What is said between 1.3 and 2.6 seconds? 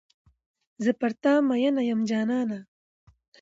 میین یمه جانانه.